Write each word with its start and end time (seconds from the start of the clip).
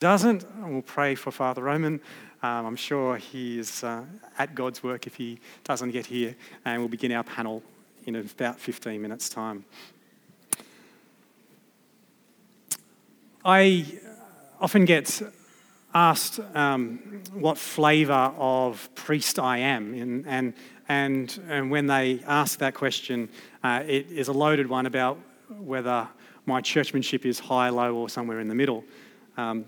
doesn't, 0.00 0.46
we'll 0.66 0.80
pray 0.80 1.14
for 1.14 1.30
Father 1.30 1.62
Roman. 1.62 2.00
Um, 2.42 2.64
I'm 2.64 2.76
sure 2.76 3.18
he 3.18 3.58
is 3.58 3.84
uh, 3.84 4.02
at 4.38 4.54
God's 4.54 4.82
work 4.82 5.06
if 5.06 5.14
he 5.14 5.38
doesn't 5.62 5.90
get 5.90 6.06
here, 6.06 6.34
and 6.64 6.80
we'll 6.80 6.88
begin 6.88 7.12
our 7.12 7.22
panel 7.22 7.62
in 8.06 8.16
about 8.16 8.58
15 8.58 9.00
minutes' 9.00 9.28
time. 9.28 9.62
I 13.44 13.84
often 14.58 14.86
get 14.86 15.20
asked 15.92 16.40
um, 16.54 17.22
what 17.34 17.58
flavour 17.58 18.32
of 18.38 18.88
priest 18.94 19.38
I 19.38 19.58
am, 19.58 19.92
and, 19.92 20.26
and, 20.26 20.54
and, 20.88 21.40
and 21.46 21.70
when 21.70 21.86
they 21.86 22.22
ask 22.26 22.58
that 22.60 22.72
question, 22.72 23.28
uh, 23.62 23.82
it 23.86 24.10
is 24.10 24.28
a 24.28 24.32
loaded 24.32 24.66
one 24.66 24.86
about 24.86 25.18
whether 25.58 26.08
my 26.46 26.62
churchmanship 26.62 27.26
is 27.26 27.38
high, 27.38 27.68
low, 27.68 27.94
or 27.96 28.08
somewhere 28.08 28.40
in 28.40 28.48
the 28.48 28.54
middle. 28.54 28.82
Um, 29.36 29.66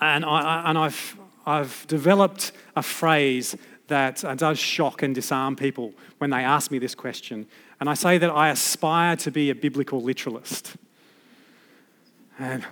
and 0.00 0.24
I, 0.24 0.68
and 0.68 0.78
I've, 0.78 1.16
I've 1.46 1.86
developed 1.88 2.52
a 2.76 2.82
phrase 2.82 3.56
that 3.88 4.24
uh, 4.24 4.34
does 4.34 4.58
shock 4.58 5.02
and 5.02 5.14
disarm 5.14 5.56
people 5.56 5.92
when 6.18 6.30
they 6.30 6.44
ask 6.44 6.70
me 6.70 6.78
this 6.78 6.94
question. 6.94 7.46
And 7.80 7.88
I 7.88 7.94
say 7.94 8.18
that 8.18 8.30
I 8.30 8.50
aspire 8.50 9.16
to 9.16 9.30
be 9.30 9.50
a 9.50 9.54
biblical 9.54 10.02
literalist. 10.02 10.76
And 12.38 12.64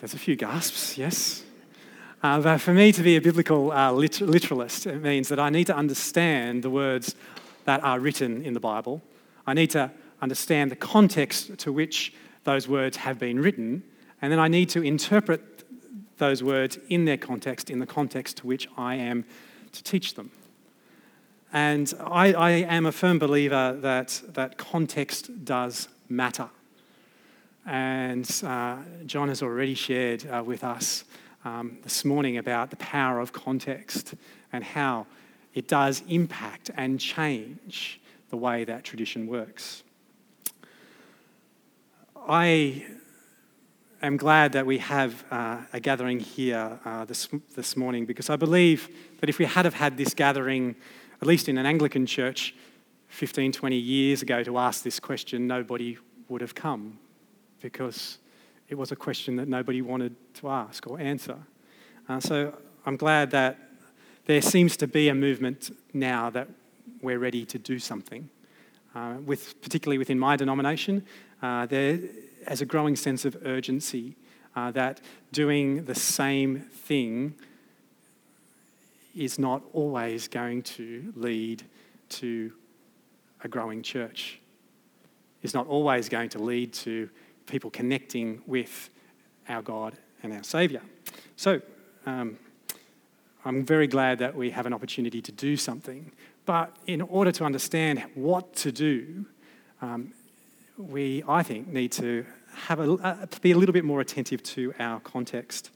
there's 0.00 0.14
a 0.14 0.18
few 0.18 0.36
gasps, 0.36 0.96
yes. 0.96 1.42
Uh, 2.22 2.40
but 2.40 2.58
for 2.58 2.72
me 2.72 2.92
to 2.92 3.02
be 3.02 3.16
a 3.16 3.20
biblical 3.20 3.70
uh, 3.72 3.92
literalist, 3.92 4.86
it 4.86 5.02
means 5.02 5.28
that 5.28 5.38
I 5.38 5.50
need 5.50 5.66
to 5.66 5.76
understand 5.76 6.62
the 6.62 6.70
words 6.70 7.14
that 7.64 7.82
are 7.84 8.00
written 8.00 8.42
in 8.42 8.54
the 8.54 8.60
Bible. 8.60 9.02
I 9.46 9.54
need 9.54 9.70
to 9.70 9.90
understand 10.22 10.70
the 10.70 10.76
context 10.76 11.58
to 11.58 11.72
which 11.72 12.14
those 12.44 12.68
words 12.68 12.96
have 12.98 13.18
been 13.18 13.40
written, 13.40 13.82
and 14.22 14.32
then 14.32 14.38
I 14.38 14.48
need 14.48 14.70
to 14.70 14.82
interpret 14.82 15.53
those 16.18 16.42
words 16.42 16.78
in 16.88 17.04
their 17.04 17.16
context, 17.16 17.70
in 17.70 17.78
the 17.78 17.86
context 17.86 18.38
to 18.38 18.46
which 18.46 18.68
I 18.76 18.96
am 18.96 19.24
to 19.72 19.82
teach 19.82 20.14
them. 20.14 20.30
And 21.52 21.92
I, 22.04 22.32
I 22.32 22.50
am 22.50 22.86
a 22.86 22.92
firm 22.92 23.18
believer 23.18 23.76
that, 23.80 24.20
that 24.28 24.58
context 24.58 25.44
does 25.44 25.88
matter. 26.08 26.48
And 27.66 28.28
uh, 28.44 28.78
John 29.06 29.28
has 29.28 29.42
already 29.42 29.74
shared 29.74 30.26
uh, 30.26 30.42
with 30.44 30.64
us 30.64 31.04
um, 31.44 31.78
this 31.82 32.04
morning 32.04 32.38
about 32.38 32.70
the 32.70 32.76
power 32.76 33.20
of 33.20 33.32
context 33.32 34.14
and 34.52 34.64
how 34.64 35.06
it 35.54 35.68
does 35.68 36.02
impact 36.08 36.70
and 36.76 36.98
change 36.98 38.00
the 38.30 38.36
way 38.36 38.64
that 38.64 38.82
tradition 38.82 39.26
works. 39.26 39.84
I 42.28 42.84
am 44.06 44.16
glad 44.16 44.52
that 44.52 44.66
we 44.66 44.78
have 44.78 45.24
uh, 45.30 45.62
a 45.72 45.80
gathering 45.80 46.20
here 46.20 46.78
uh, 46.84 47.04
this, 47.06 47.28
this 47.54 47.76
morning 47.76 48.04
because 48.04 48.28
I 48.28 48.36
believe 48.36 48.88
that 49.20 49.30
if 49.30 49.38
we 49.38 49.46
had 49.46 49.64
have 49.64 49.74
had 49.74 49.96
this 49.96 50.12
gathering, 50.12 50.76
at 51.22 51.26
least 51.26 51.48
in 51.48 51.56
an 51.56 51.64
Anglican 51.64 52.04
church, 52.04 52.54
15, 53.08 53.52
20 53.52 53.76
years 53.76 54.20
ago 54.20 54.42
to 54.42 54.58
ask 54.58 54.82
this 54.82 55.00
question, 55.00 55.46
nobody 55.46 55.96
would 56.28 56.42
have 56.42 56.54
come 56.54 56.98
because 57.60 58.18
it 58.68 58.74
was 58.74 58.92
a 58.92 58.96
question 58.96 59.36
that 59.36 59.48
nobody 59.48 59.80
wanted 59.80 60.14
to 60.34 60.50
ask 60.50 60.86
or 60.86 61.00
answer. 61.00 61.38
Uh, 62.08 62.20
so 62.20 62.54
I'm 62.84 62.96
glad 62.96 63.30
that 63.30 63.58
there 64.26 64.42
seems 64.42 64.76
to 64.78 64.86
be 64.86 65.08
a 65.08 65.14
movement 65.14 65.74
now 65.94 66.28
that 66.30 66.48
we're 67.00 67.18
ready 67.18 67.46
to 67.46 67.58
do 67.58 67.78
something. 67.78 68.28
Uh, 68.94 69.14
with, 69.24 69.60
particularly 69.60 69.98
within 69.98 70.18
my 70.18 70.36
denomination, 70.36 71.04
uh, 71.42 71.66
there 71.66 71.98
as 72.46 72.60
a 72.60 72.66
growing 72.66 72.96
sense 72.96 73.24
of 73.24 73.36
urgency 73.44 74.16
uh, 74.56 74.70
that 74.72 75.00
doing 75.32 75.84
the 75.84 75.94
same 75.94 76.60
thing 76.60 77.34
is 79.16 79.38
not 79.38 79.62
always 79.72 80.28
going 80.28 80.62
to 80.62 81.12
lead 81.16 81.62
to 82.08 82.52
a 83.42 83.48
growing 83.48 83.82
church, 83.82 84.40
is 85.42 85.54
not 85.54 85.66
always 85.66 86.08
going 86.08 86.28
to 86.30 86.38
lead 86.38 86.72
to 86.72 87.08
people 87.46 87.70
connecting 87.70 88.42
with 88.46 88.90
our 89.48 89.62
God 89.62 89.94
and 90.22 90.32
our 90.32 90.42
Saviour. 90.42 90.82
So, 91.36 91.60
um, 92.06 92.38
I'm 93.44 93.64
very 93.64 93.86
glad 93.86 94.18
that 94.20 94.34
we 94.34 94.50
have 94.50 94.64
an 94.64 94.72
opportunity 94.72 95.20
to 95.20 95.32
do 95.32 95.56
something. 95.56 96.12
But 96.46 96.74
in 96.86 97.02
order 97.02 97.30
to 97.32 97.44
understand 97.44 98.02
what 98.14 98.54
to 98.56 98.72
do, 98.72 99.26
um, 99.82 100.12
we, 100.76 101.22
I 101.28 101.42
think, 101.42 101.68
need 101.68 101.92
to 101.92 102.24
have 102.54 102.80
a, 102.80 102.92
uh, 102.92 103.26
be 103.40 103.52
a 103.52 103.56
little 103.56 103.72
bit 103.72 103.84
more 103.84 104.00
attentive 104.00 104.42
to 104.42 104.74
our 104.78 105.00
context. 105.00 105.70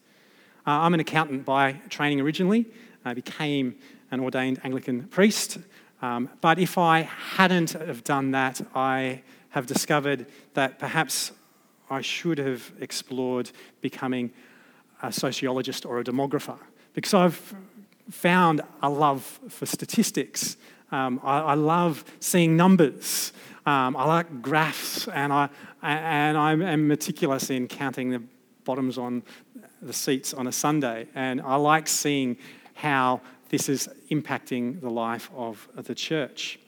Uh, 0.66 0.70
I'm 0.70 0.94
an 0.94 1.00
accountant 1.00 1.44
by 1.44 1.72
training 1.88 2.20
originally. 2.20 2.66
I 3.04 3.14
became 3.14 3.76
an 4.10 4.20
ordained 4.20 4.60
Anglican 4.64 5.04
priest. 5.08 5.58
Um, 6.02 6.28
but 6.40 6.58
if 6.58 6.78
I 6.78 7.02
hadn't 7.02 7.72
have 7.72 8.04
done 8.04 8.32
that, 8.32 8.60
I 8.74 9.22
have 9.50 9.66
discovered 9.66 10.26
that 10.54 10.78
perhaps 10.78 11.32
I 11.90 12.00
should 12.02 12.38
have 12.38 12.70
explored 12.80 13.50
becoming 13.80 14.30
a 15.02 15.12
sociologist 15.12 15.86
or 15.86 16.00
a 16.00 16.04
demographer 16.04 16.58
because 16.92 17.14
I've 17.14 17.54
found 18.10 18.60
a 18.82 18.90
love 18.90 19.40
for 19.48 19.66
statistics. 19.66 20.56
Um, 20.90 21.20
I, 21.22 21.40
I, 21.40 21.54
love 21.54 22.04
seeing 22.18 22.56
numbers. 22.56 23.32
Um, 23.66 23.96
I 23.96 24.04
like 24.06 24.40
graphs, 24.40 25.06
and, 25.08 25.32
I, 25.32 25.50
and 25.82 26.38
I'm 26.38 26.88
meticulous 26.88 27.50
in 27.50 27.68
counting 27.68 28.10
the 28.10 28.22
bottoms 28.64 28.96
on 28.96 29.22
the 29.82 29.92
seats 29.92 30.32
on 30.32 30.46
a 30.46 30.52
Sunday. 30.52 31.06
And 31.14 31.40
I 31.42 31.56
like 31.56 31.88
seeing 31.88 32.38
how 32.74 33.20
this 33.50 33.68
is 33.68 33.88
impacting 34.10 34.80
the 34.80 34.90
life 34.90 35.30
of 35.34 35.68
the 35.74 35.94
church. 35.94 36.58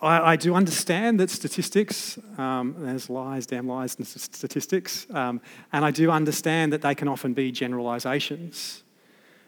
I, 0.00 0.32
I 0.32 0.36
do 0.36 0.54
understand 0.54 1.18
that 1.20 1.30
statistics, 1.30 2.18
um, 2.36 2.74
there's 2.78 3.08
lies, 3.08 3.46
damn 3.46 3.66
lies 3.66 3.96
and 3.96 4.06
statistics, 4.06 5.06
um, 5.10 5.40
and 5.72 5.84
I 5.84 5.90
do 5.90 6.10
understand 6.10 6.72
that 6.72 6.82
they 6.82 6.94
can 6.94 7.08
often 7.08 7.32
be 7.32 7.50
generalisations. 7.50 8.82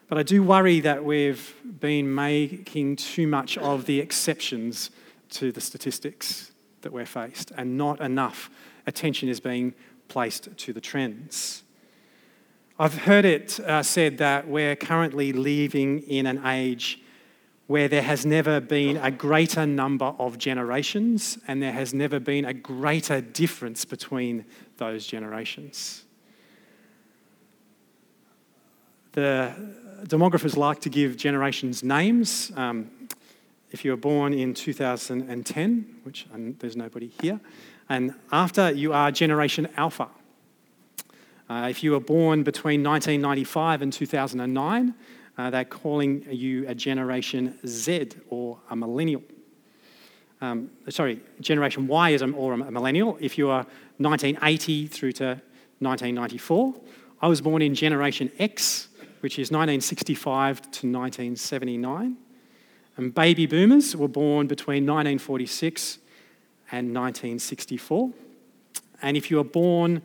But 0.09 0.17
I 0.17 0.23
do 0.23 0.43
worry 0.43 0.81
that 0.81 1.05
we've 1.05 1.55
been 1.81 2.15
making 2.15 2.97
too 2.97 3.27
much 3.27 3.59
of 3.59 3.85
the 3.85 4.01
exceptions 4.01 4.91
to 5.31 5.53
the 5.53 5.61
statistics 5.61 6.51
that 6.81 6.93
we're 6.93 7.07
faced, 7.07 7.53
and 7.57 7.77
not 7.77 8.01
enough 8.01 8.51
attention 8.87 9.29
is 9.29 9.39
being 9.39 9.75
placed 10.09 10.57
to 10.57 10.73
the 10.73 10.81
trends. 10.81 11.63
I've 12.79 12.95
heard 12.95 13.27
it 13.27 13.61
uh, 13.61 13.83
said 13.83 14.19
that 14.19 14.49
we're 14.49 14.77
currently 14.77 15.33
living 15.33 16.01
in 16.01 16.27
an 16.27 16.47
age 16.47 17.03
where 17.67 17.89
there 17.89 18.03
has 18.03 18.25
never 18.25 18.61
been 18.61 18.97
a 18.97 19.11
greater 19.11 19.67
number 19.67 20.15
of 20.19 20.39
generations 20.39 21.37
and 21.47 21.63
there 21.63 21.73
has 21.73 21.93
never 21.93 22.19
been 22.19 22.47
a 22.47 22.55
greater 22.55 23.21
difference 23.21 23.85
between 23.85 24.47
those 24.79 25.07
generations. 25.07 26.05
The 29.13 29.55
demographers 30.05 30.57
like 30.57 30.81
to 30.81 30.89
give 30.89 31.17
generations 31.17 31.83
names. 31.83 32.53
Um, 32.57 32.91
if 33.71 33.85
you 33.85 33.91
were 33.91 33.97
born 33.97 34.33
in 34.33 34.55
2010, 34.55 36.01
which 36.03 36.27
there's 36.59 36.77
nobody 36.77 37.13
here, 37.21 37.41
and 37.89 38.15
after 38.33 38.71
you 38.71 38.93
are 38.93 39.11
Generation 39.11 39.69
Alpha. 39.77 40.09
Uh, 41.49 41.69
if 41.71 41.83
you 41.83 41.93
were 41.93 42.01
born 42.01 42.43
between 42.43 42.83
1995 42.83 43.83
and 43.83 43.93
2009, 43.93 44.95
uh, 45.39 45.51
they're 45.51 45.65
calling 45.65 46.27
you 46.31 46.69
a 46.69 46.75
Generation 46.75 47.59
Z 47.67 48.11
or 48.29 48.59
a 48.71 48.77
millennial. 48.77 49.23
Um, 50.41 50.71
sorry, 50.91 51.21
Generation 51.41 51.87
Y 51.87 52.11
is 52.11 52.23
a, 52.23 52.31
or 52.31 52.53
a 52.53 52.71
millennial. 52.71 53.17
If 53.21 53.39
you 53.39 53.49
are 53.49 53.67
1980 53.97 54.87
through 54.89 55.13
to 55.13 55.41
1994, 55.81 56.75
I 57.23 57.29
was 57.29 57.41
born 57.41 57.63
in 57.63 57.75
Generation 57.75 58.31
X, 58.39 58.88
which 59.21 59.39
is 59.39 59.51
1965 59.51 60.61
to 60.61 60.67
1979. 60.67 62.17
And 62.97 63.15
baby 63.15 63.47
boomers 63.47 63.95
were 63.95 64.09
born 64.09 64.47
between 64.47 64.85
1946 64.85 65.99
and 66.73 66.89
1964. 66.89 68.11
And 69.03 69.17
if 69.17 69.31
you 69.31 69.37
were 69.37 69.45
born 69.45 70.03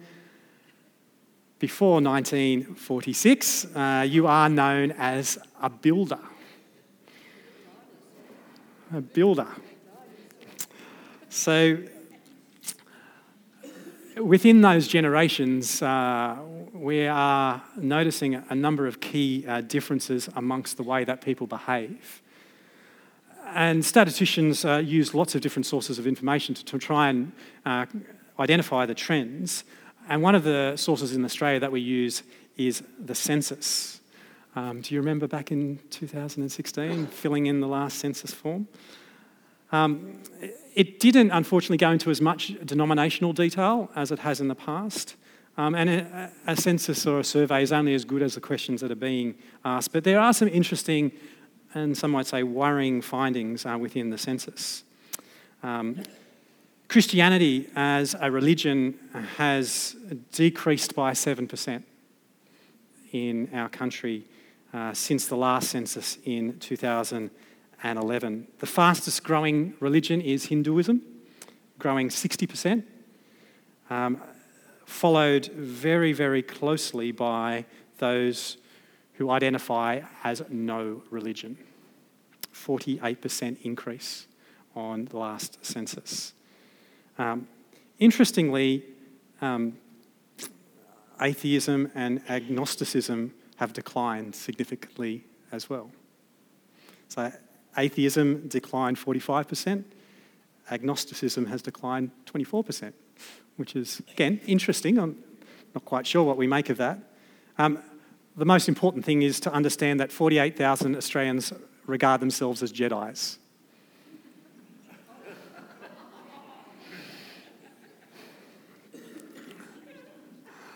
before 1.59 2.01
1946, 2.01 3.75
uh, 3.75 4.05
you 4.07 4.27
are 4.27 4.49
known 4.49 4.91
as 4.91 5.39
a 5.61 5.69
builder. 5.69 6.19
A 8.93 9.01
builder. 9.01 9.47
So 11.29 11.77
within 14.17 14.61
those 14.61 14.87
generations, 14.87 15.81
uh, 15.81 16.37
we 16.73 17.07
are 17.07 17.61
noticing 17.77 18.35
a 18.35 18.55
number 18.55 18.87
of 18.87 18.99
key 18.99 19.45
uh, 19.47 19.61
differences 19.61 20.29
amongst 20.35 20.77
the 20.77 20.83
way 20.83 21.03
that 21.03 21.21
people 21.21 21.47
behave. 21.47 22.21
And 23.53 23.83
statisticians 23.83 24.65
uh, 24.65 24.77
use 24.77 25.13
lots 25.13 25.35
of 25.35 25.41
different 25.41 25.65
sources 25.65 25.99
of 25.99 26.07
information 26.07 26.55
to, 26.55 26.65
to 26.65 26.79
try 26.79 27.09
and 27.09 27.31
uh, 27.65 27.85
identify 28.39 28.85
the 28.85 28.95
trends. 28.95 29.63
And 30.09 30.21
one 30.21 30.35
of 30.35 30.43
the 30.43 30.75
sources 30.75 31.15
in 31.15 31.23
Australia 31.23 31.59
that 31.59 31.71
we 31.71 31.81
use 31.81 32.23
is 32.57 32.83
the 32.99 33.15
census. 33.15 33.99
Um, 34.55 34.81
do 34.81 34.93
you 34.93 35.01
remember 35.01 35.27
back 35.27 35.51
in 35.51 35.79
2016 35.89 37.07
filling 37.07 37.47
in 37.47 37.59
the 37.59 37.67
last 37.67 37.99
census 37.99 38.33
form? 38.33 38.67
Um, 39.73 40.19
it 40.75 40.99
didn't, 40.99 41.31
unfortunately, 41.31 41.77
go 41.77 41.91
into 41.91 42.09
as 42.09 42.21
much 42.21 42.53
denominational 42.63 43.33
detail 43.33 43.89
as 43.95 44.11
it 44.11 44.19
has 44.19 44.39
in 44.39 44.47
the 44.47 44.55
past. 44.55 45.15
Um, 45.57 45.75
and 45.75 45.89
a, 45.89 46.31
a, 46.47 46.55
census 46.55 47.05
or 47.05 47.19
a 47.19 47.23
survey 47.23 47.61
is 47.61 47.71
only 47.71 47.93
as 47.93 48.05
good 48.05 48.21
as 48.21 48.35
the 48.35 48.41
questions 48.41 48.81
that 48.81 48.91
are 48.91 48.95
being 48.95 49.35
asked. 49.65 49.91
But 49.91 50.03
there 50.03 50.19
are 50.19 50.33
some 50.33 50.47
interesting 50.47 51.11
and 51.73 51.97
some 51.97 52.11
might 52.11 52.27
say 52.27 52.43
worrying 52.43 53.01
findings 53.01 53.65
uh, 53.65 53.77
within 53.79 54.09
the 54.09 54.17
census. 54.17 54.83
Um, 55.63 56.03
Christianity 56.87 57.69
as 57.75 58.15
a 58.19 58.29
religion 58.29 58.99
has 59.37 59.95
decreased 60.31 60.93
by 60.93 61.13
7% 61.13 61.83
in 63.11 63.49
our 63.53 63.69
country 63.69 64.25
uh, 64.73 64.93
since 64.93 65.27
the 65.27 65.35
last 65.35 65.69
census 65.69 66.17
in 66.25 66.59
2011. 67.83 68.47
The 68.59 68.65
fastest 68.65 69.25
growing 69.25 69.73
religion 69.81 70.21
is 70.21 70.45
Hinduism, 70.45 71.01
growing 71.79 72.07
60%, 72.07 72.83
um, 73.89 74.21
followed 74.85 75.47
very, 75.47 76.13
very 76.13 76.41
closely 76.41 77.11
by 77.11 77.65
those 77.97 78.55
who 79.15 79.29
identify 79.29 79.99
as 80.23 80.43
no 80.49 81.03
religion. 81.09 81.57
48% 82.53 83.57
increase 83.63 84.27
on 84.75 85.05
the 85.05 85.17
last 85.17 85.65
census. 85.65 86.31
Um, 87.17 87.49
interestingly, 87.99 88.85
um, 89.41 89.77
atheism 91.19 91.91
and 91.95 92.21
agnosticism 92.29 93.33
have 93.57 93.73
declined 93.73 94.35
significantly 94.35 95.25
as 95.51 95.69
well. 95.69 95.91
So, 97.09 97.29
atheism 97.77 98.47
declined 98.47 98.97
45%, 98.97 99.83
agnosticism 100.71 101.45
has 101.47 101.61
declined 101.61 102.11
24%, 102.25 102.93
which 103.57 103.75
is, 103.75 104.01
again, 104.11 104.39
interesting. 104.45 104.97
I'm 104.97 105.17
not 105.73 105.85
quite 105.85 106.07
sure 106.07 106.23
what 106.23 106.37
we 106.37 106.47
make 106.47 106.69
of 106.69 106.77
that. 106.77 106.99
Um, 107.57 107.79
the 108.35 108.45
most 108.45 108.67
important 108.67 109.05
thing 109.05 109.21
is 109.21 109.39
to 109.41 109.53
understand 109.53 109.99
that 109.99 110.11
48,000 110.11 110.95
Australians 110.95 111.53
regard 111.85 112.21
themselves 112.21 112.63
as 112.63 112.71
Jedi's. 112.71 113.39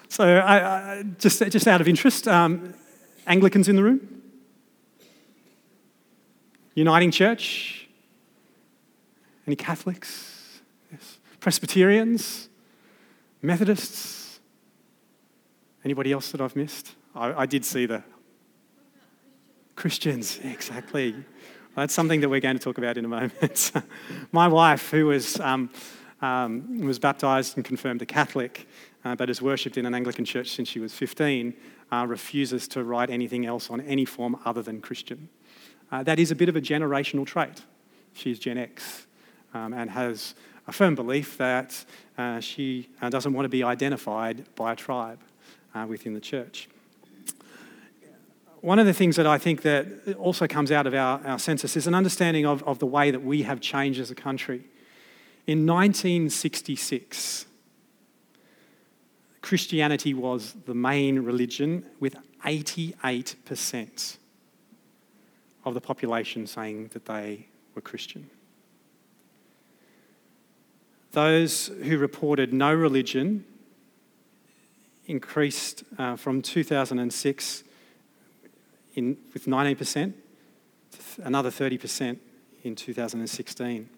So, 0.10 0.38
I, 0.38 0.98
I, 0.98 1.04
just, 1.20 1.48
just 1.52 1.68
out 1.68 1.80
of 1.80 1.88
interest, 1.88 2.28
um, 2.28 2.74
Anglicans 3.28 3.70
in 3.70 3.76
the 3.76 3.84
room? 3.84 4.17
Uniting 6.78 7.10
Church? 7.10 7.88
Any 9.48 9.56
Catholics? 9.56 10.62
Yes. 10.92 11.18
Presbyterians? 11.40 12.50
Methodists? 13.42 14.40
Anybody 15.84 16.12
else 16.12 16.30
that 16.34 16.40
I've 16.40 16.56
missed? 16.56 16.94
I, 17.16 17.34
I 17.34 17.46
did 17.48 17.66
see 17.66 17.88
the 17.88 18.04
Christians, 19.76 20.40
exactly. 20.44 21.16
That's 21.76 21.96
something 21.96 22.22
that 22.22 22.30
we're 22.30 22.42
going 22.42 22.60
to 22.60 22.64
talk 22.64 22.78
about 22.78 22.96
in 22.96 23.06
a 23.06 23.08
moment. 23.08 23.72
My 24.32 24.48
wife, 24.48 24.92
who 24.92 25.08
was, 25.08 25.40
um, 25.40 25.72
um, 26.22 26.82
was 26.82 27.00
baptized 27.00 27.58
and 27.58 27.66
confirmed 27.66 28.04
a 28.04 28.06
Catholic, 28.06 28.68
uh, 29.04 29.16
but 29.16 29.30
has 29.30 29.42
worshipped 29.42 29.80
in 29.80 29.88
an 29.88 29.96
Anglican 29.96 30.26
church 30.26 30.52
since 30.52 30.68
she 30.68 30.80
was 30.80 30.94
15, 30.94 31.56
uh, 31.92 32.06
refuses 32.08 32.68
to 32.68 32.84
write 32.84 33.10
anything 33.10 33.48
else 33.48 33.72
on 33.72 33.82
any 33.82 34.06
form 34.06 34.38
other 34.46 34.62
than 34.62 34.80
Christian. 34.80 35.30
Uh, 35.92 36.04
that 36.04 36.20
is 36.20 36.32
a 36.32 36.36
bit 36.36 36.50
of 36.50 36.56
a 36.56 36.62
generational 36.62 37.26
trait. 37.26 37.64
She's 38.14 38.40
Gen 38.40 38.58
X 38.58 39.08
um, 39.54 39.74
and 39.74 39.90
has 39.90 40.36
a 40.68 40.72
firm 40.72 40.96
belief 40.96 41.38
that 41.38 41.86
uh, 42.18 42.40
she 42.40 42.90
uh, 43.02 43.10
doesn't 43.10 43.34
want 43.34 43.46
to 43.46 43.50
be 43.50 43.64
identified 43.64 44.44
by 44.56 44.74
a 44.74 44.76
tribe 44.76 45.20
uh, 45.74 45.86
within 45.88 46.14
the 46.14 46.20
church 46.20 46.68
one 48.62 48.80
of 48.80 48.86
the 48.86 48.94
things 48.94 49.16
that 49.16 49.28
I 49.28 49.38
think 49.38 49.62
that 49.62 50.16
also 50.18 50.48
comes 50.48 50.72
out 50.72 50.88
of 50.88 50.94
our, 50.94 51.26
our 51.26 51.40
census 51.40 51.78
is 51.78 51.88
an 51.88 51.94
understanding 51.94 52.46
of, 52.46 52.64
of 52.64 52.80
the 52.80 52.86
way 52.86 53.12
that 53.12 53.24
we 53.24 53.44
have 53.44 53.62
changed 53.62 54.00
as 54.00 54.12
a 54.12 54.16
country. 54.16 54.64
In 55.46 55.66
1966, 55.66 57.46
Christianity 59.42 60.14
was 60.14 60.54
the 60.66 60.74
main 60.74 61.20
religion, 61.20 61.86
with 62.00 62.16
88% 62.44 64.18
of 65.68 65.74
the 65.74 65.82
population 65.82 66.48
saying 66.48 66.90
that 66.94 67.06
they 67.06 67.48
were 67.76 67.82
Christian. 67.82 68.30
Those 71.12 71.68
who 71.68 71.98
reported 71.98 72.54
no 72.54 72.74
religion 72.74 73.46
increased 75.06 75.84
uh, 75.98 76.16
from 76.16 76.42
2006 76.42 77.64
in, 78.96 79.18
with 79.34 79.46
19%, 79.46 80.14
another 81.24 81.50
30% 81.50 82.18
in 82.64 82.76
2016. 82.76 83.90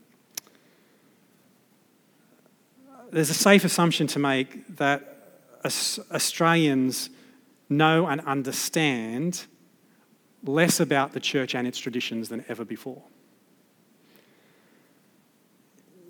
There's 3.12 3.30
a 3.30 3.34
safe 3.34 3.64
assumption 3.64 4.08
to 4.08 4.20
make 4.20 4.78
that 4.78 5.16
Australians 5.66 7.10
know 7.70 8.08
and 8.08 8.22
understand 8.22 9.46
less 10.44 10.80
about 10.80 11.14
the 11.14 11.20
church 11.20 11.56
and 11.56 11.68
its 11.68 11.78
traditions 11.78 12.30
than 12.30 12.46
ever 12.48 12.66
before. 12.66 13.04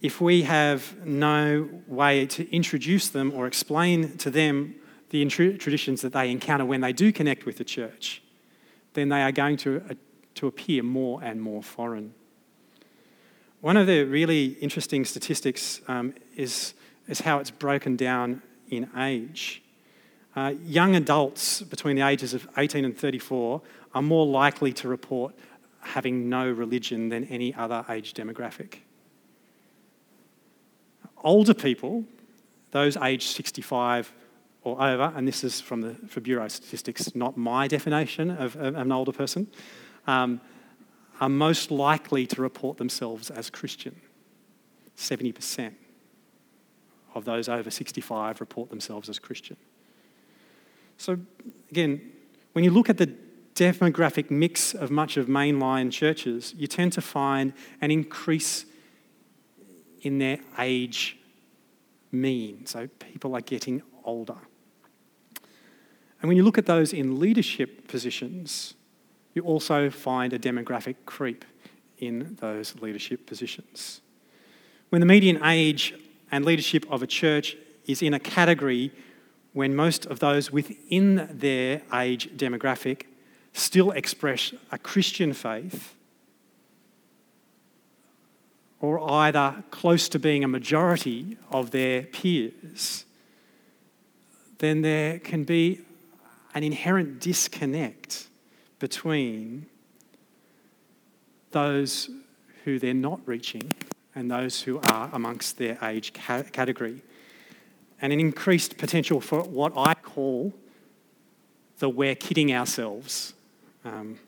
If 0.02 0.22
we 0.22 0.44
have 0.44 1.06
no 1.06 1.68
way 1.88 2.26
to 2.28 2.50
introduce 2.56 3.10
them 3.10 3.34
or 3.36 3.48
explain 3.48 4.18
to 4.18 4.30
them 4.30 4.76
the 5.10 5.26
traditions 5.26 6.02
that 6.02 6.14
they 6.14 6.32
encounter 6.32 6.66
when 6.66 6.82
they 6.82 6.94
do 6.94 7.12
connect 7.12 7.46
with 7.46 7.58
the 7.58 7.64
church, 7.64 8.22
then 8.94 9.10
they 9.10 9.22
are 9.22 9.32
going 9.32 9.58
to, 9.58 9.84
uh, 9.90 9.94
to 10.36 10.48
appear 10.48 10.84
more 10.84 11.22
and 11.24 11.42
more 11.42 11.62
foreign. 11.64 12.14
One 13.62 13.76
of 13.76 13.88
the 13.88 14.04
really 14.06 14.58
interesting 14.62 15.04
statistics 15.04 15.82
um, 15.88 16.14
is, 16.36 16.74
is 17.08 17.22
how 17.22 17.40
it's 17.40 17.52
broken 17.52 17.98
down 17.98 18.42
in 18.70 18.90
age. 18.96 19.62
Uh, 20.36 20.54
young 20.64 20.96
adults 20.96 21.62
between 21.62 21.96
the 21.96 22.02
ages 22.04 22.34
of 22.34 22.48
18 22.58 22.86
and 22.86 22.98
34 22.98 23.62
are 23.94 24.02
more 24.02 24.26
likely 24.26 24.74
to 24.74 24.88
report 24.88 25.36
having 25.82 26.30
no 26.30 26.50
religion 26.50 27.10
than 27.10 27.26
any 27.26 27.54
other 27.54 27.86
age 27.90 28.14
demographic. 28.14 28.80
Older 31.24 31.54
people, 31.54 32.06
those 32.72 32.98
aged 32.98 33.30
65 33.30 34.14
or 34.64 34.82
over, 34.82 35.12
and 35.16 35.28
this 35.28 35.44
is 35.44 35.62
from 35.62 35.82
the 35.82 35.96
for 36.08 36.20
Bureau 36.20 36.48
statistics, 36.48 37.16
not 37.16 37.38
my 37.38 37.68
definition 37.68 38.30
of, 38.30 38.56
of 38.58 38.76
an 38.76 38.92
older 38.92 39.12
person, 39.12 39.48
um, 40.08 40.42
are 41.20 41.30
most 41.30 41.72
likely 41.72 42.26
to 42.28 42.42
report 42.42 42.78
themselves 42.78 43.30
as 43.30 43.50
Christian. 43.50 44.00
70% 44.98 45.74
of 47.16 47.26
those 47.26 47.50
over 47.50 47.72
65 47.72 48.40
report 48.40 48.70
themselves 48.70 49.10
as 49.10 49.18
Christian. 49.18 49.58
So, 50.98 51.18
again, 51.72 52.12
when 52.52 52.64
you 52.66 52.72
look 52.72 52.90
at 52.90 52.98
the 52.98 53.14
demographic 53.60 54.32
mix 54.32 54.74
of 54.74 54.90
much 54.90 55.18
of 55.18 55.28
mainline 55.28 55.92
churches, 55.92 56.54
you 56.56 56.66
tend 56.66 56.94
to 56.94 57.02
find 57.02 57.54
an 57.82 57.92
increase 57.92 58.66
in 60.02 60.18
their 60.18 60.40
age 60.58 61.18
mean. 62.12 62.66
So, 62.66 62.88
people 62.88 63.36
are 63.36 63.42
getting 63.42 63.82
older. 64.06 64.38
And 66.22 66.28
when 66.28 66.38
you 66.38 66.44
look 66.44 66.58
at 66.58 66.66
those 66.66 66.94
in 66.94 67.20
leadership 67.20 67.88
positions, 67.88 68.76
you 69.34 69.44
also 69.44 69.90
find 69.90 70.34
a 70.34 70.40
demographic 70.40 70.96
creep 71.06 71.44
in 71.98 72.38
those 72.40 72.76
leadership 72.82 73.28
positions. 73.28 74.02
When 74.90 75.02
the 75.02 75.06
median 75.06 75.44
age 75.44 75.94
and 76.32 76.46
leadership 76.46 76.86
of 76.90 77.04
a 77.04 77.08
church 77.08 77.58
is 77.86 78.02
in 78.02 78.14
a 78.14 78.20
category 78.20 78.92
when 79.54 79.76
most 79.76 80.06
of 80.06 80.20
those 80.20 80.52
within 80.52 81.28
their 81.32 81.82
age 81.94 82.30
demographic 82.38 83.04
still 83.54 83.92
express 83.92 84.54
a 84.72 84.78
Christian 84.78 85.34
faith, 85.34 85.96
or 88.82 89.00
either 89.12 89.64
close 89.72 90.08
to 90.10 90.20
being 90.20 90.44
a 90.44 90.48
majority 90.48 91.38
of 91.52 91.72
their 91.72 92.04
peers, 92.04 93.06
then 94.60 94.82
there 94.82 95.20
can 95.20 95.44
be 95.44 95.82
an 96.54 96.64
inherent 96.64 97.20
disconnect 97.20 98.28
between 98.80 99.66
those 101.52 102.10
who 102.64 102.80
they're 102.80 102.94
not 102.94 103.20
reaching 103.26 103.74
and 104.16 104.30
those 104.30 104.62
who 104.62 104.80
are 104.90 105.10
amongst 105.14 105.58
their 105.58 105.78
age 105.84 106.14
category. 106.14 107.02
and 108.02 108.14
an 108.14 108.20
increased 108.20 108.78
potential 108.78 109.20
for 109.20 109.44
what 109.44 109.74
I 109.76 109.94
call 109.94 110.54
the 111.80 111.90
we're 111.90 112.16
kidding 112.16 112.54
ourselves 112.54 113.34
um, 113.86 114.20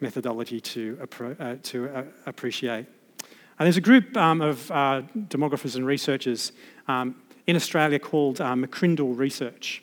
methodology 0.00 0.60
to, 0.60 0.96
appro- 0.96 1.40
uh, 1.40 1.56
to 1.62 1.88
uh, 1.88 2.04
appreciate. 2.26 2.86
Uh, 3.22 3.64
there's 3.64 3.76
a 3.76 3.80
group 3.80 4.16
um, 4.16 4.40
of 4.40 4.70
uh, 4.70 5.02
demographers 5.28 5.76
and 5.76 5.86
researchers 5.86 6.52
um, 6.88 7.14
in 7.46 7.56
Australia 7.56 7.98
called 7.98 8.40
uh, 8.40 8.54
McCrindle 8.54 9.16
Research. 9.16 9.82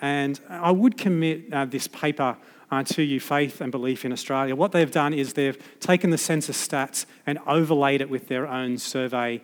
And 0.00 0.40
I 0.48 0.70
would 0.70 0.96
commit 0.96 1.52
uh, 1.52 1.66
this 1.66 1.86
paper 1.86 2.36
to 2.84 3.02
you, 3.02 3.18
Faith 3.18 3.60
and 3.60 3.72
Belief 3.72 4.04
in 4.04 4.12
Australia. 4.12 4.54
What 4.54 4.70
they've 4.70 4.90
done 4.90 5.12
is 5.12 5.32
they've 5.32 5.58
taken 5.80 6.10
the 6.10 6.16
census 6.16 6.68
stats 6.68 7.04
and 7.26 7.40
overlaid 7.44 8.00
it 8.00 8.08
with 8.08 8.28
their 8.28 8.46
own 8.46 8.78
survey 8.78 9.42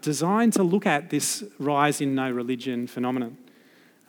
designed 0.00 0.52
to 0.52 0.62
look 0.62 0.86
at 0.86 1.10
this 1.10 1.42
rise 1.58 2.00
in 2.00 2.14
no 2.14 2.30
religion 2.30 2.86
phenomenon. 2.86 3.36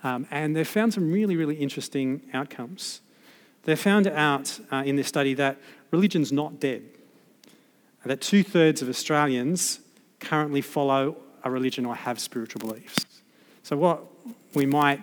Um, 0.04 0.28
and 0.30 0.56
they've 0.56 0.68
found 0.68 0.94
some 0.94 1.12
really, 1.12 1.36
really 1.36 1.56
interesting 1.56 2.22
outcomes. 2.34 3.02
They 3.64 3.76
found 3.76 4.08
out 4.08 4.60
uh, 4.72 4.84
in 4.86 4.96
this 4.96 5.08
study 5.08 5.34
that 5.36 5.58
religion's 5.92 6.32
not 6.32 6.60
dead, 6.60 6.84
that 8.06 8.22
two 8.22 8.44
thirds 8.44 8.82
of 8.82 8.90
Australians 8.90 9.80
currently 10.20 10.62
follow 10.62 11.18
a 11.44 11.52
religion 11.52 11.86
or 11.86 11.96
have 11.96 12.20
spiritual 12.20 12.60
beliefs. 12.60 13.06
So, 13.64 13.78
what 13.78 14.04
we 14.54 14.66
might 14.66 15.02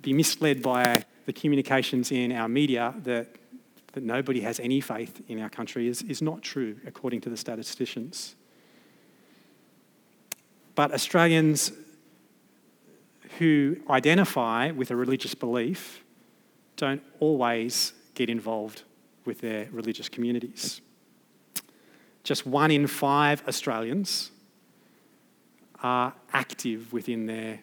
be 0.00 0.12
misled 0.12 0.62
by 0.62 1.04
the 1.26 1.32
communications 1.32 2.10
in 2.10 2.32
our 2.32 2.48
media 2.48 2.94
that, 3.04 3.28
that 3.92 4.02
nobody 4.02 4.40
has 4.40 4.58
any 4.58 4.80
faith 4.80 5.22
in 5.28 5.40
our 5.40 5.50
country 5.50 5.86
is, 5.86 6.02
is 6.02 6.22
not 6.22 6.42
true, 6.42 6.76
according 6.86 7.20
to 7.22 7.30
the 7.30 7.36
statisticians. 7.36 8.34
But 10.74 10.92
Australians 10.92 11.72
who 13.38 13.76
identify 13.88 14.70
with 14.70 14.90
a 14.90 14.96
religious 14.96 15.34
belief 15.34 16.02
don't 16.80 17.02
always 17.20 17.92
get 18.14 18.30
involved 18.30 18.84
with 19.26 19.42
their 19.42 19.68
religious 19.70 20.08
communities. 20.08 20.80
Just 22.24 22.46
one 22.46 22.70
in 22.70 22.86
five 22.86 23.46
Australians 23.46 24.30
are 25.82 26.14
active 26.32 26.90
within 26.90 27.26
their 27.26 27.60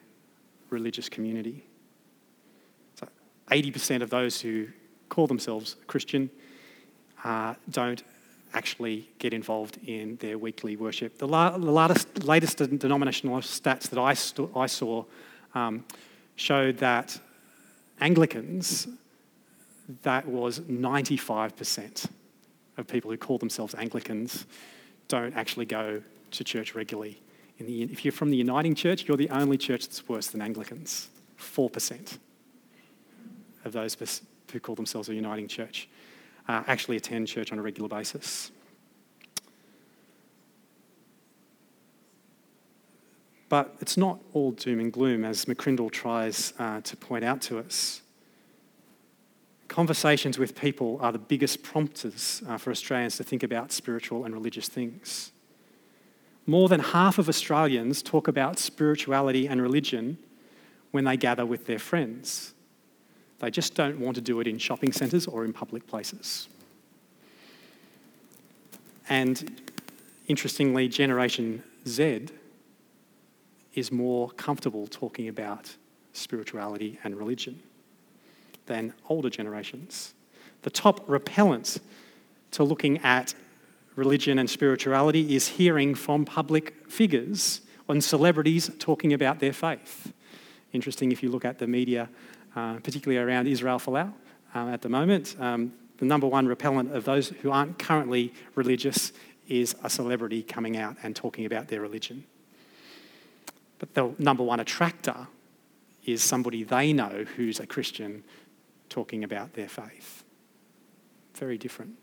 religious 0.70 1.10
community. 1.10 1.66
So 3.00 3.08
80% 3.50 4.04
of 4.04 4.12
those 4.12 4.40
who 4.40 4.68
call 5.10 5.26
themselves 5.26 5.78
Christian 5.88 6.30
uh, 7.24 7.56
don't 7.72 8.04
actually 8.54 9.10
get 9.18 9.34
involved 9.34 9.80
in 9.86 10.16
their 10.18 10.38
weekly 10.38 10.76
worship. 10.76 11.18
The, 11.18 11.28
la- 11.28 11.58
the 11.58 11.72
latest, 11.72 12.24
latest 12.24 12.58
denominational 12.58 13.38
stats 13.38 13.90
that 13.90 14.00
I, 14.00 14.14
st- 14.14 14.50
I 14.56 14.68
saw 14.68 15.06
um, 15.56 15.86
showed 16.36 16.78
that 16.78 17.20
Anglicans, 18.00 18.88
that 20.04 20.28
was 20.28 20.60
95% 20.62 22.10
of 22.78 22.88
people 22.88 23.10
who 23.12 23.18
call 23.18 23.38
themselves 23.38 23.74
Anglicans 23.76 24.46
don't 25.08 25.36
actually 25.36 25.66
go 25.66 26.02
to 26.32 26.44
church 26.44 26.76
regularly. 26.76 27.22
The, 27.58 27.84
if 27.84 28.06
you're 28.06 28.12
from 28.12 28.30
the 28.30 28.38
Uniting 28.38 28.76
Church, 28.76 29.08
you're 29.08 29.18
the 29.18 29.30
only 29.30 29.58
church 29.58 29.88
that's 29.88 30.08
worse 30.08 30.28
than 30.28 30.42
Anglicans, 30.42 31.10
4% 31.40 32.20
of 33.66 33.74
those 33.74 34.22
who 34.52 34.60
call 34.60 34.76
themselves 34.76 35.10
a 35.10 35.14
uniting 35.14 35.48
church 35.48 35.88
uh, 36.48 36.64
actually 36.68 36.98
attend 36.98 37.28
church 37.28 37.52
on 37.52 37.60
a 37.60 37.62
regular 37.62 37.90
basis. 37.90 38.52
But 43.50 43.76
it's 43.80 43.96
not 43.96 44.20
all 44.34 44.52
doom 44.52 44.80
and 44.80 44.92
gloom, 44.92 45.24
as 45.24 45.46
McCrindle 45.46 45.92
tries 45.92 46.54
uh, 46.60 46.82
to 46.82 46.98
point 46.98 47.24
out 47.24 47.42
to 47.44 47.60
us. 47.60 48.02
Conversations 49.78 50.40
with 50.40 50.60
people 50.60 50.98
are 51.02 51.12
the 51.12 51.20
biggest 51.20 51.62
prompters 51.62 52.42
uh, 52.48 52.58
for 52.58 52.72
Australians 52.72 53.16
to 53.18 53.24
think 53.24 53.44
about 53.44 53.72
spiritual 53.72 54.26
and 54.26 54.34
religious 54.34 54.68
things. 54.68 55.32
More 56.48 56.68
than 56.68 56.80
half 56.80 57.20
of 57.20 57.30
Australians 57.30 58.02
talk 58.02 58.28
about 58.28 58.58
spirituality 58.58 59.48
and 59.48 59.62
religion 59.62 60.18
when 60.90 61.04
they 61.04 61.16
gather 61.16 61.46
with 61.46 61.68
their 61.68 61.78
friends. 61.78 62.56
They 63.38 63.52
just 63.52 63.76
don't 63.76 64.00
want 64.00 64.16
to 64.16 64.22
do 64.22 64.40
it 64.40 64.48
in 64.48 64.58
shopping 64.58 64.92
centres 64.92 65.28
or 65.28 65.46
in 65.46 65.54
public 65.54 65.86
places. 65.86 66.48
And 69.08 69.62
interestingly, 70.26 70.88
Generation 70.88 71.62
Z 71.88 72.30
is 73.76 73.92
more 73.92 74.32
comfortable 74.32 74.88
talking 74.88 75.28
about 75.28 75.76
spirituality 76.14 76.98
and 77.04 77.16
religion 77.16 77.62
than 78.68 78.94
older 79.10 79.30
generations. 79.30 80.14
The 80.62 80.70
top 80.70 81.04
repellent 81.08 81.80
to 82.52 82.64
looking 82.64 83.00
at 83.00 83.34
religion 83.96 84.40
and 84.40 84.50
spirituality 84.50 85.36
is 85.36 85.48
hearing 85.48 85.96
from 85.96 86.24
public 86.24 86.90
figures 86.90 87.62
and 87.90 88.04
celebrities 88.04 88.70
talking 88.80 89.14
about 89.14 89.40
their 89.40 89.54
faith. 89.54 90.14
Interesting 90.74 91.12
if 91.12 91.24
you 91.24 91.30
look 91.30 91.46
at 91.46 91.58
the 91.58 91.68
media 91.68 92.10
uh, 92.58 92.80
particularly 92.80 93.24
around 93.24 93.48
Israel 93.48 93.78
Folau 93.78 94.12
um, 94.56 94.70
at 94.74 94.82
the 94.82 94.90
moment. 94.90 95.36
Um, 95.40 95.74
the 96.00 96.06
number 96.06 96.26
one 96.26 96.48
repellent 96.48 96.92
of 96.92 97.06
those 97.06 97.30
who 97.30 97.52
aren't 97.52 97.78
currently 97.78 98.34
religious 98.56 99.14
is 99.48 99.76
a 99.84 99.90
celebrity 99.92 100.42
coming 100.42 100.76
out 100.76 100.96
and 101.04 101.16
talking 101.16 101.46
about 101.46 101.68
their 101.68 101.82
religion. 101.82 102.24
But 103.78 103.94
the 103.94 104.12
number 104.18 104.44
one 104.44 104.60
attractor 104.60 105.28
is 106.04 106.24
somebody 106.24 106.64
they 106.64 106.94
know 106.94 107.26
who's 107.36 107.60
a 107.60 107.68
Christian 107.68 108.24
talking 108.90 109.24
about 109.24 109.54
their 109.54 109.68
faith. 109.68 110.24
Very 111.36 111.58
different. 111.58 111.96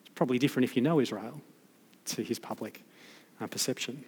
It's 0.00 0.10
probably 0.14 0.38
different 0.38 0.64
if 0.64 0.76
you 0.76 0.82
know 0.82 1.00
Israel 1.00 1.40
to 2.06 2.22
his 2.22 2.38
public 2.38 2.84
uh, 3.40 3.46
perception. 3.46 4.04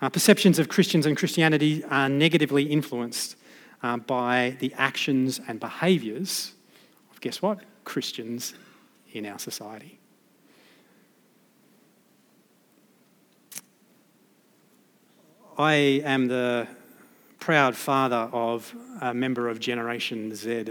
Uh, 0.00 0.10
perceptions 0.10 0.58
of 0.58 0.68
Christians 0.68 1.06
and 1.06 1.16
Christianity 1.16 1.82
are 1.84 2.08
negatively 2.08 2.64
influenced 2.64 3.36
uh, 3.82 3.96
by 3.96 4.56
the 4.60 4.72
actions 4.76 5.40
and 5.48 5.58
behaviours 5.58 6.52
of, 7.10 7.20
guess 7.20 7.40
what? 7.40 7.60
Christians 7.84 8.54
in 9.12 9.24
our 9.24 9.38
society. 9.38 9.98
I 15.58 16.02
am 16.04 16.28
the 16.28 16.68
proud 17.46 17.76
father 17.76 18.28
of 18.32 18.74
a 19.00 19.14
member 19.14 19.48
of 19.48 19.60
Generation 19.60 20.34
Z. 20.34 20.64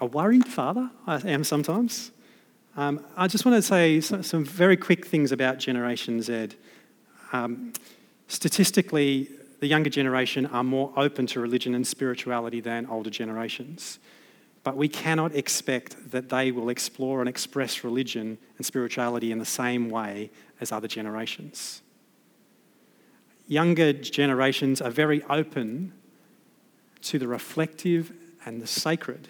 A 0.00 0.06
worried 0.06 0.46
father, 0.46 0.92
I 1.08 1.16
am 1.28 1.42
sometimes. 1.42 2.12
Um, 2.76 3.04
I 3.16 3.26
just 3.26 3.44
want 3.44 3.56
to 3.56 3.62
say 3.62 4.00
some, 4.00 4.44
very 4.44 4.76
quick 4.76 5.04
things 5.06 5.32
about 5.32 5.58
Generation 5.58 6.22
Z. 6.22 6.50
Um, 7.32 7.72
statistically, 8.28 9.28
the 9.58 9.66
younger 9.66 9.90
generation 9.90 10.46
are 10.46 10.62
more 10.62 10.92
open 10.96 11.26
to 11.26 11.40
religion 11.40 11.74
and 11.74 11.84
spirituality 11.84 12.60
than 12.60 12.86
older 12.86 13.10
generations. 13.10 13.98
But 14.62 14.76
we 14.76 14.86
cannot 14.86 15.34
expect 15.34 16.12
that 16.12 16.28
they 16.28 16.52
will 16.52 16.68
explore 16.68 17.18
and 17.18 17.28
express 17.28 17.82
religion 17.82 18.38
and 18.56 18.64
spirituality 18.64 19.32
in 19.32 19.40
the 19.40 19.44
same 19.44 19.90
way 19.90 20.30
as 20.60 20.70
other 20.70 20.86
generations. 20.86 21.82
Younger 23.46 23.92
generations 23.92 24.80
are 24.80 24.90
very 24.90 25.22
open 25.24 25.92
to 27.02 27.18
the 27.18 27.28
reflective 27.28 28.12
and 28.44 28.60
the 28.60 28.66
sacred. 28.66 29.28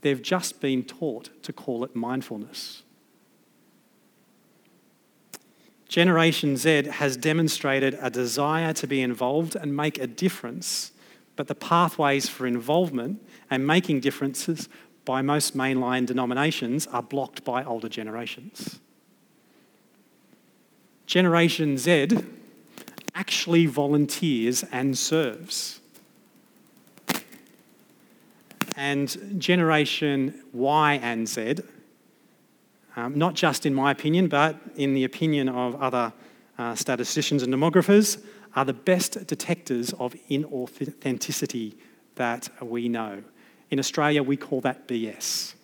They've 0.00 0.22
just 0.22 0.60
been 0.60 0.84
taught 0.84 1.30
to 1.42 1.52
call 1.52 1.84
it 1.84 1.94
mindfulness. 1.94 2.82
Generation 5.88 6.56
Z 6.56 6.88
has 6.92 7.16
demonstrated 7.16 7.98
a 8.00 8.10
desire 8.10 8.72
to 8.74 8.86
be 8.86 9.00
involved 9.00 9.56
and 9.56 9.74
make 9.74 9.98
a 9.98 10.06
difference, 10.06 10.92
but 11.34 11.46
the 11.46 11.54
pathways 11.54 12.28
for 12.28 12.46
involvement 12.46 13.22
and 13.50 13.66
making 13.66 14.00
differences 14.00 14.68
by 15.04 15.22
most 15.22 15.56
mainline 15.56 16.04
denominations 16.04 16.86
are 16.88 17.02
blocked 17.02 17.42
by 17.42 17.64
older 17.64 17.88
generations. 17.88 18.80
Generation 21.06 21.78
Z 21.78 22.08
actually 23.18 23.66
volunteers 23.66 24.64
and 24.72 24.96
serves. 24.96 25.80
And 28.76 29.34
Generation 29.38 30.42
Y 30.52 31.00
and 31.02 31.28
Z 31.28 31.56
um, 32.98 33.16
not 33.16 33.34
just 33.34 33.64
in 33.64 33.74
my 33.74 33.92
opinion, 33.92 34.26
but 34.26 34.56
in 34.74 34.92
the 34.92 35.04
opinion 35.04 35.48
of 35.48 35.80
other 35.80 36.12
uh, 36.58 36.74
statisticians 36.74 37.44
and 37.44 37.54
demographers, 37.54 38.20
are 38.56 38.64
the 38.64 38.72
best 38.72 39.24
detectors 39.28 39.92
of 40.00 40.16
inauthenticity 40.28 41.76
that 42.16 42.48
we 42.60 42.88
know. 42.88 43.22
In 43.70 43.78
Australia, 43.78 44.20
we 44.24 44.36
call 44.36 44.60
that 44.62 44.88
BS. 44.88 45.54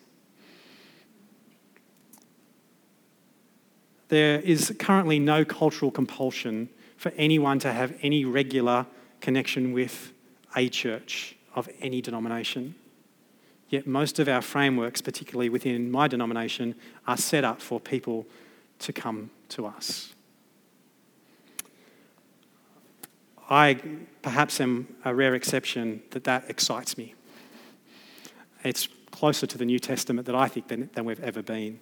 There 4.07 4.39
is 4.39 4.73
currently 4.79 5.19
no 5.19 5.43
cultural 5.43 5.91
compulsion 5.91 6.69
for 6.97 7.11
anyone 7.17 7.59
to 7.59 7.71
have 7.71 7.97
any 8.01 8.25
regular 8.25 8.85
connection 9.21 9.73
with 9.73 10.13
a 10.55 10.69
church 10.69 11.35
of 11.55 11.69
any 11.81 12.01
denomination. 12.01 12.75
Yet 13.69 13.87
most 13.87 14.19
of 14.19 14.27
our 14.27 14.41
frameworks, 14.41 15.01
particularly 15.01 15.49
within 15.49 15.89
my 15.89 16.07
denomination, 16.07 16.75
are 17.07 17.17
set 17.17 17.43
up 17.43 17.61
for 17.61 17.79
people 17.79 18.25
to 18.79 18.93
come 18.93 19.31
to 19.49 19.65
us. 19.65 20.13
I 23.49 23.79
perhaps 24.21 24.59
am 24.59 24.87
a 25.03 25.13
rare 25.13 25.35
exception 25.35 26.01
that 26.11 26.23
that 26.23 26.49
excites 26.49 26.97
me. 26.97 27.13
It's 28.63 28.87
closer 29.11 29.45
to 29.45 29.57
the 29.57 29.65
New 29.65 29.79
Testament 29.79 30.25
that 30.25 30.35
I 30.35 30.47
think 30.47 30.67
than, 30.67 30.89
than 30.93 31.05
we've 31.05 31.23
ever 31.23 31.41
been. 31.41 31.79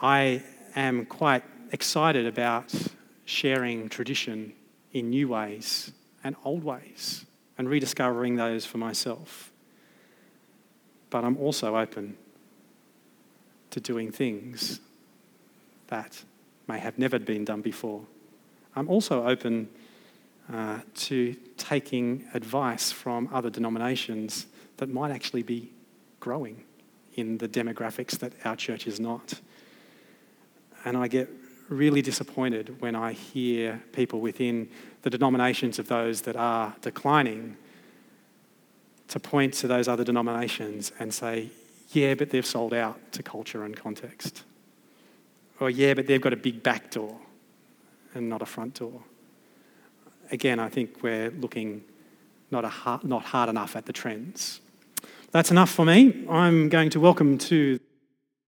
I 0.00 0.42
am 0.74 1.06
quite 1.06 1.44
excited 1.72 2.26
about 2.26 2.72
sharing 3.26 3.88
tradition 3.90 4.54
in 4.92 5.10
new 5.10 5.28
ways 5.28 5.92
and 6.24 6.34
old 6.44 6.64
ways 6.64 7.26
and 7.58 7.68
rediscovering 7.68 8.36
those 8.36 8.64
for 8.64 8.78
myself. 8.78 9.52
But 11.10 11.24
I'm 11.24 11.36
also 11.36 11.76
open 11.76 12.16
to 13.70 13.80
doing 13.80 14.10
things 14.10 14.80
that 15.88 16.24
may 16.66 16.78
have 16.78 16.98
never 16.98 17.18
been 17.18 17.44
done 17.44 17.60
before. 17.60 18.02
I'm 18.74 18.88
also 18.88 19.26
open 19.26 19.68
uh, 20.52 20.80
to 20.94 21.34
taking 21.56 22.24
advice 22.32 22.92
from 22.92 23.28
other 23.32 23.50
denominations 23.50 24.46
that 24.76 24.88
might 24.88 25.10
actually 25.10 25.42
be 25.42 25.70
growing 26.20 26.64
in 27.14 27.38
the 27.38 27.48
demographics 27.48 28.18
that 28.18 28.32
our 28.44 28.54
church 28.54 28.86
is 28.86 29.00
not. 29.00 29.40
And 30.84 30.96
I 30.96 31.08
get 31.08 31.28
really 31.68 32.02
disappointed 32.02 32.80
when 32.80 32.94
I 32.94 33.12
hear 33.12 33.82
people 33.92 34.20
within 34.20 34.68
the 35.02 35.10
denominations 35.10 35.78
of 35.78 35.88
those 35.88 36.22
that 36.22 36.36
are 36.36 36.74
declining 36.80 37.56
to 39.08 39.20
point 39.20 39.54
to 39.54 39.68
those 39.68 39.88
other 39.88 40.04
denominations 40.04 40.92
and 40.98 41.12
say, 41.12 41.50
yeah, 41.90 42.14
but 42.14 42.30
they've 42.30 42.46
sold 42.46 42.74
out 42.74 43.12
to 43.12 43.22
culture 43.22 43.64
and 43.64 43.76
context. 43.76 44.44
Or, 45.60 45.70
yeah, 45.70 45.94
but 45.94 46.06
they've 46.06 46.20
got 46.20 46.32
a 46.32 46.36
big 46.36 46.62
back 46.62 46.90
door 46.90 47.18
and 48.14 48.28
not 48.28 48.42
a 48.42 48.46
front 48.46 48.74
door. 48.74 49.02
Again, 50.30 50.58
I 50.58 50.68
think 50.68 51.02
we're 51.02 51.30
looking 51.30 51.84
not, 52.50 52.64
hard, 52.64 53.04
not 53.04 53.24
hard 53.24 53.48
enough 53.48 53.76
at 53.76 53.86
the 53.86 53.92
trends. 53.92 54.60
That's 55.30 55.50
enough 55.50 55.70
for 55.70 55.84
me. 55.84 56.24
I'm 56.28 56.68
going 56.68 56.90
to 56.90 57.00
welcome 57.00 57.38
to 57.38 57.78